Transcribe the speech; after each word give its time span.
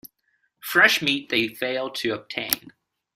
Fresh 0.63 1.03
meat 1.03 1.29
they 1.29 1.47
failed 1.47 1.93
to 1.93 2.11
obtain. 2.15 2.73